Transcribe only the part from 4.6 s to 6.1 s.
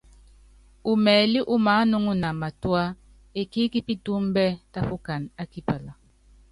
tápukana á kipala.